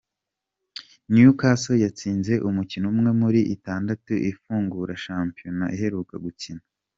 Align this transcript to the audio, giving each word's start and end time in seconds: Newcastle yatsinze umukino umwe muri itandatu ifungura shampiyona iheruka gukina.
Newcastle 1.13 1.81
yatsinze 1.85 2.33
umukino 2.49 2.85
umwe 2.93 3.11
muri 3.21 3.39
itandatu 3.55 4.11
ifungura 4.31 4.93
shampiyona 5.05 5.65
iheruka 5.77 6.15
gukina. 6.25 6.63